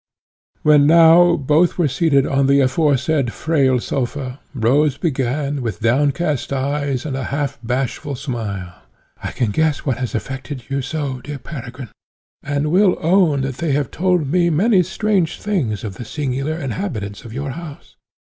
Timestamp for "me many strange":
14.31-15.39